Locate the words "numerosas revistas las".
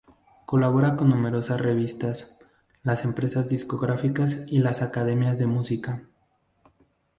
1.11-3.03